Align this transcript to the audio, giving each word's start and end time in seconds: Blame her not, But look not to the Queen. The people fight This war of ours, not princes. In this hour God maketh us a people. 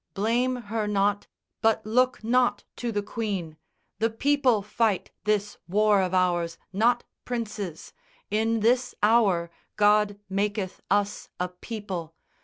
Blame 0.15 0.55
her 0.55 0.87
not, 0.87 1.27
But 1.61 1.85
look 1.85 2.23
not 2.23 2.63
to 2.77 2.91
the 2.91 3.03
Queen. 3.03 3.55
The 3.99 4.09
people 4.09 4.63
fight 4.63 5.11
This 5.25 5.59
war 5.67 6.01
of 6.01 6.11
ours, 6.11 6.57
not 6.73 7.03
princes. 7.23 7.93
In 8.31 8.61
this 8.61 8.95
hour 9.03 9.51
God 9.75 10.17
maketh 10.27 10.81
us 10.89 11.29
a 11.39 11.49
people. 11.49 12.15